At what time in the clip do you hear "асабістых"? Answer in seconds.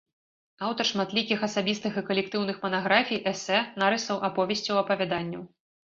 1.49-2.01